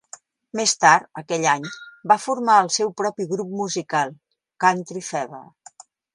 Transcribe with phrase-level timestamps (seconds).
[0.59, 1.67] Més tard aquell any,
[2.13, 4.17] va formar el seu propi grup musical,
[4.67, 5.45] Country Fever.